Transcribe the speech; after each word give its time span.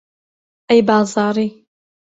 ئەی 0.69 0.81
بازاڕی 0.87 1.47